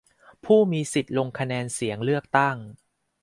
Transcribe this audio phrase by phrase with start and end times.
[0.45, 2.57] ผู้มีสิทธิ์ลงคะแนนเสียงเลือกตั้ง